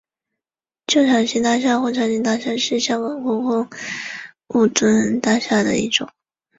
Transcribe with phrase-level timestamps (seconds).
[0.87, 3.69] 旧长型大厦或长型大厦是香港公共
[4.47, 6.09] 屋邨大厦的一种。